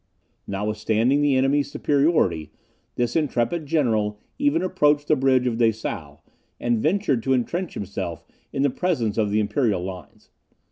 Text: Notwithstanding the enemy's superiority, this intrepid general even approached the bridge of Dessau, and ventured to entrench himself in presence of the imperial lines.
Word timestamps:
Notwithstanding 0.47 1.21
the 1.21 1.35
enemy's 1.35 1.69
superiority, 1.71 2.49
this 2.95 3.15
intrepid 3.15 3.67
general 3.67 4.17
even 4.39 4.63
approached 4.63 5.07
the 5.09 5.15
bridge 5.15 5.45
of 5.45 5.59
Dessau, 5.59 6.17
and 6.59 6.79
ventured 6.81 7.21
to 7.21 7.35
entrench 7.35 7.75
himself 7.75 8.23
in 8.51 8.63
presence 8.71 9.19
of 9.19 9.29
the 9.29 9.39
imperial 9.39 9.83
lines. 9.83 10.31